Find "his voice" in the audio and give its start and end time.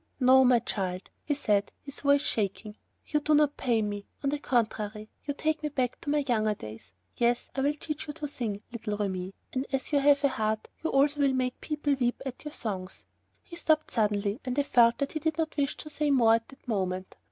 1.83-2.23